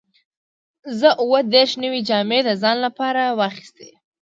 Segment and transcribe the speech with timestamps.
[0.99, 3.89] زه اووه دیرش نوې جامې د ځان لپاره واخیستې.